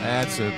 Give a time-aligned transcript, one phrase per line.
[0.00, 0.54] That's it.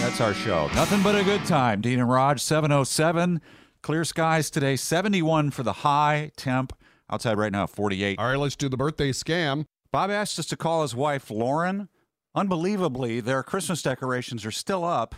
[0.00, 0.68] That's our show.
[0.74, 1.80] Nothing but a good time.
[1.80, 3.40] Dean and Rog, 707.
[3.82, 6.72] Clear skies today, 71 for the high temp.
[7.10, 8.18] Outside right now, 48.
[8.18, 9.64] All right, let's do the birthday scam.
[9.92, 11.88] Bob asked us to call his wife, Lauren.
[12.34, 15.14] Unbelievably, their Christmas decorations are still up.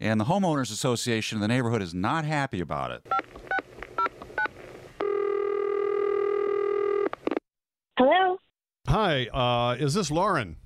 [0.00, 3.06] And the Homeowners Association in the neighborhood is not happy about it.
[7.96, 8.36] Hello,
[8.88, 10.56] Hi, uh, is this Lauren?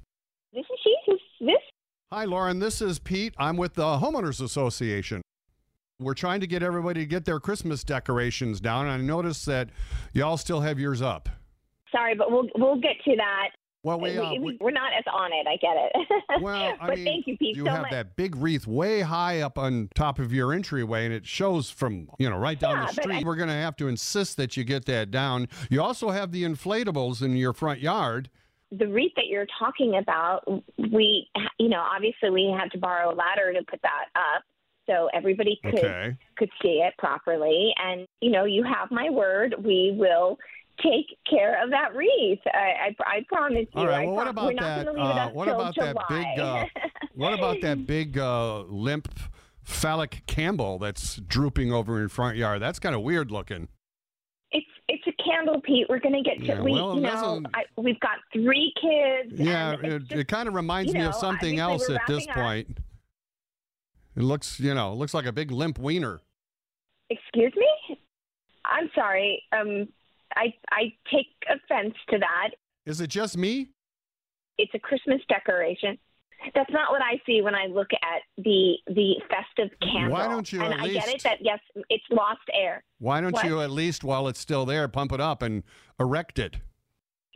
[0.53, 0.95] this is she.
[1.06, 1.56] Who's this?
[2.11, 2.59] Hi, Lauren.
[2.59, 3.34] This is Pete.
[3.39, 5.22] I'm with the Homeowners Association.
[6.00, 8.87] We're trying to get everybody to get their Christmas decorations down.
[8.87, 9.70] And I noticed that
[10.12, 11.28] y'all still have yours up.
[11.92, 13.50] Sorry, but we'll we'll get to that.
[13.86, 15.46] Well, we, uh, we, we- are not as on it.
[15.46, 16.22] I get it.
[16.42, 17.90] well, I but mean, thank you, Pete, you so have much.
[17.92, 22.08] that big wreath way high up on top of your entryway, and it shows from
[22.18, 23.24] you know right down Yeah, the street.
[23.24, 25.48] I- We're going to have to insist that you get that down.
[25.70, 28.28] You also have the inflatables in your front yard.
[28.72, 30.42] the wreath that you're talking about,
[30.76, 31.28] we,
[31.60, 34.42] you know, obviously we had to borrow a ladder to put that up
[34.88, 36.16] so everybody could Okay.
[36.36, 37.72] could see it properly.
[37.82, 39.54] And you know, you have my word.
[39.62, 40.38] We will
[40.86, 42.40] take care of that wreath.
[42.46, 43.80] I, I, I promise you.
[43.80, 44.06] All right.
[44.06, 44.88] Well, what about that?
[44.88, 46.38] Uh, what about that big?
[46.38, 46.64] Uh,
[47.14, 49.08] what about that big uh, limp
[49.64, 52.62] phallic Campbell that's drooping over in front yard?
[52.62, 53.68] That's kind of weird looking.
[54.52, 55.86] It's it's a candle, Pete.
[55.88, 59.38] We're gonna get to Yeah, we well, you know I, we've got three kids.
[59.38, 62.34] Yeah, it, just- it kind of reminds me of something else at this up.
[62.34, 62.78] point.
[64.16, 66.20] It looks, you know, it looks like a big limp wiener.
[67.10, 67.98] Excuse me.
[68.64, 69.42] I'm sorry.
[69.52, 69.88] Um,
[70.34, 72.50] I I take offense to that.
[72.84, 73.70] Is it just me?
[74.59, 75.98] It's a Christmas decoration.
[76.54, 80.12] That's not what I see when I look at the the festive candle.
[80.12, 82.84] Why don't you And I get it that yes, it's lost air.
[82.98, 83.47] Why don't What?
[83.47, 85.62] you at least, while it's still there, pump it up and
[85.98, 86.56] erect it?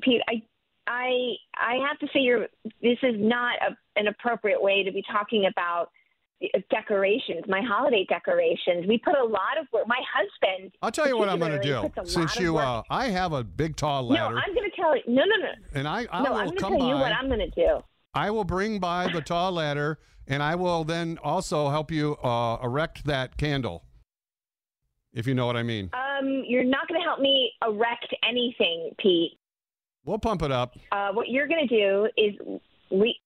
[0.03, 0.43] Pete, I
[0.87, 2.47] I I have to say you're
[2.83, 5.91] this is not a, an appropriate way to be talking about
[6.71, 8.87] decorations, my holiday decorations.
[8.89, 9.87] We put a lot of work.
[9.87, 10.73] My husband.
[10.83, 11.91] I'll tell you what I'm going to do.
[12.05, 14.35] Since you, uh, I have a big tall ladder.
[14.35, 15.03] no, I'm going to tell you.
[15.07, 15.53] No, no, no.
[15.75, 17.51] and I, I no, will I'm going to come tell you what I'm going to
[17.51, 17.83] do.
[18.15, 22.59] I will bring by the tall ladder, and I will then also help you uh,
[22.63, 23.85] erect that candle,
[25.13, 25.91] if you know what I mean.
[25.93, 29.33] Um, you're not going to help me erect anything, Pete.
[30.05, 30.77] We'll pump it up.
[30.91, 33.21] Uh, what you're going to do is we.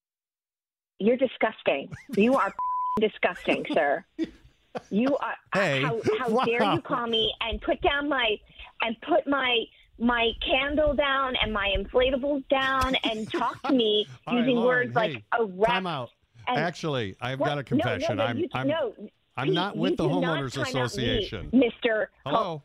[1.00, 1.91] You're disgusting.
[2.16, 2.54] You are
[3.00, 4.05] disgusting, sir.
[4.91, 5.34] You are.
[5.55, 8.37] Hey, how, how dare you call me and put down my
[8.82, 9.65] and put my
[9.99, 15.12] my candle down and my inflatables down and talk to me using Lauren, words like
[15.12, 15.71] hey, erect.
[15.71, 16.10] Time out.
[16.49, 17.47] Actually, I've What?
[17.47, 18.16] got a No, confession.
[18.16, 18.94] No, no, I'm, you, I'm, no,
[19.37, 21.50] I'm not with the Homeowners out me, Association.
[21.53, 22.06] Mr.
[22.26, 22.62] Hello.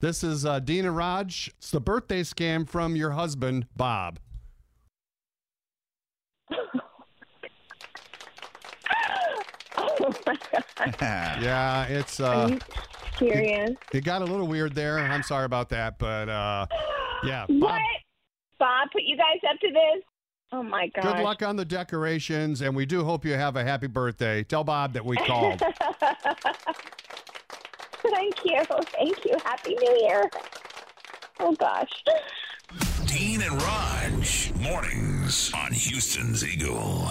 [0.00, 1.28] This is uh, Dean and Rog.
[1.28, 4.18] It's the birthday scam from your husband, Bob.
[6.50, 6.80] Oh my
[10.00, 10.01] God.
[11.40, 12.58] Yeah, it's Are uh, you
[13.18, 13.70] serious?
[13.92, 14.98] it got a little weird there.
[14.98, 16.66] I'm sorry about that, but uh,
[17.24, 17.60] yeah, What?
[17.60, 17.80] Bob.
[18.58, 20.04] Bob put you guys up to this?
[20.52, 21.16] Oh my god.
[21.16, 24.42] Good luck on the decorations, and we do hope you have a happy birthday.
[24.44, 25.60] Tell Bob that we called.
[28.02, 28.62] Thank you.
[28.92, 29.36] Thank you.
[29.44, 30.30] Happy New Year.
[31.40, 31.90] Oh gosh.
[33.06, 34.24] Dean and Rog,
[34.60, 37.10] mornings on Houston's Eagle.